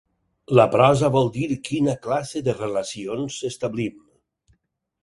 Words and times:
La 0.59 0.63
prosa 0.75 1.09
vol 1.15 1.29
dir 1.35 1.49
quina 1.69 1.95
classe 2.09 2.43
de 2.49 2.57
relacions 2.65 3.39
establim. 3.53 4.03